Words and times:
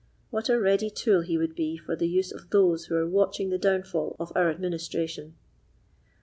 What 0.31 0.49
a 0.49 0.59
ready 0.59 0.89
tool 0.89 1.21
he 1.21 1.37
would 1.37 1.53
be 1.53 1.77
for 1.77 1.95
the 1.95 2.07
use 2.07 2.31
of 2.31 2.49
those 2.49 2.85
who 2.85 2.95
are 2.95 3.07
watching 3.07 3.51
the 3.51 3.59
downfall 3.59 4.15
of 4.19 4.31
our 4.35 4.49
administration!" 4.49 5.35